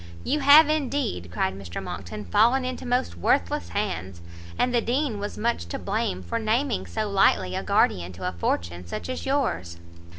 "You 0.23 0.39
have 0.39 0.67
indeed," 0.67 1.29
cried 1.31 1.53
Mr 1.53 1.79
Monckton, 1.79 2.25
"fallen 2.25 2.65
into 2.65 2.87
most 2.87 3.15
worthless 3.19 3.69
hands, 3.69 4.19
and 4.57 4.73
the 4.73 4.81
Dean 4.81 5.19
was 5.19 5.37
much 5.37 5.67
to 5.67 5.77
blame 5.77 6.23
for 6.23 6.39
naming 6.39 6.87
so 6.87 7.07
lightly 7.07 7.53
a 7.53 7.61
guardian 7.61 8.11
to 8.13 8.27
a 8.27 8.31
fortune 8.31 8.87
such 8.87 9.09
as 9.09 9.27
yours." 9.27 9.77